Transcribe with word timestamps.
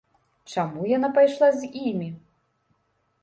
Чаму 0.53 0.85
яна 0.91 1.09
пайшла 1.17 1.49
з 1.63 1.69
імі? 1.89 2.07